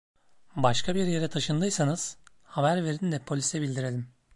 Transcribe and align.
Başka 0.55 0.95
bir 0.95 1.05
yere 1.07 1.27
taşındıysanız, 1.27 2.17
haber 2.43 2.83
verin 2.85 3.11
de 3.11 3.19
polise 3.19 3.61
bildirelim. 3.61 4.07